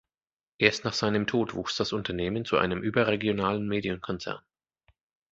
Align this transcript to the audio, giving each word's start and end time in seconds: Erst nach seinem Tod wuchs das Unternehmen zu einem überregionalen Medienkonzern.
Erst 0.57 0.83
nach 0.83 0.93
seinem 0.95 1.27
Tod 1.27 1.53
wuchs 1.53 1.75
das 1.75 1.93
Unternehmen 1.93 2.43
zu 2.43 2.57
einem 2.57 2.81
überregionalen 2.81 3.67
Medienkonzern. 3.67 4.41